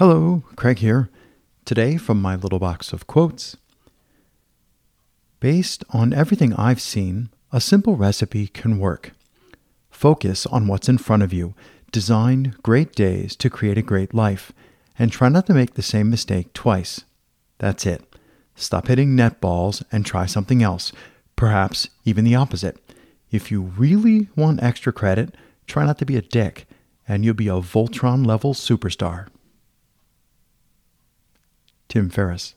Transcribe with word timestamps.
Hello, 0.00 0.42
Craig 0.56 0.78
here. 0.78 1.10
Today, 1.66 1.98
from 1.98 2.22
my 2.22 2.34
little 2.34 2.58
box 2.58 2.94
of 2.94 3.06
quotes. 3.06 3.58
Based 5.40 5.84
on 5.90 6.14
everything 6.14 6.54
I've 6.54 6.80
seen, 6.80 7.28
a 7.52 7.60
simple 7.60 7.96
recipe 7.96 8.46
can 8.46 8.78
work. 8.78 9.12
Focus 9.90 10.46
on 10.46 10.66
what's 10.66 10.88
in 10.88 10.96
front 10.96 11.22
of 11.22 11.34
you, 11.34 11.52
design 11.92 12.54
great 12.62 12.94
days 12.94 13.36
to 13.36 13.50
create 13.50 13.76
a 13.76 13.82
great 13.82 14.14
life, 14.14 14.52
and 14.98 15.12
try 15.12 15.28
not 15.28 15.46
to 15.48 15.52
make 15.52 15.74
the 15.74 15.82
same 15.82 16.08
mistake 16.08 16.54
twice. 16.54 17.04
That's 17.58 17.84
it. 17.84 18.02
Stop 18.54 18.86
hitting 18.86 19.14
net 19.14 19.38
balls 19.38 19.82
and 19.92 20.06
try 20.06 20.24
something 20.24 20.62
else, 20.62 20.92
perhaps 21.36 21.90
even 22.06 22.24
the 22.24 22.36
opposite. 22.36 22.78
If 23.30 23.50
you 23.50 23.60
really 23.60 24.30
want 24.34 24.62
extra 24.62 24.94
credit, 24.94 25.34
try 25.66 25.84
not 25.84 25.98
to 25.98 26.06
be 26.06 26.16
a 26.16 26.22
dick, 26.22 26.66
and 27.06 27.22
you'll 27.22 27.34
be 27.34 27.48
a 27.48 27.60
Voltron 27.60 28.24
level 28.24 28.54
superstar. 28.54 29.26
Tim 31.90 32.08
Ferriss. 32.08 32.54